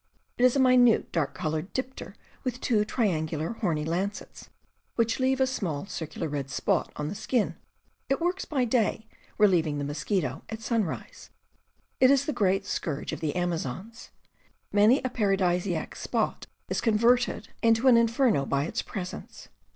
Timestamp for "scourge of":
12.65-13.19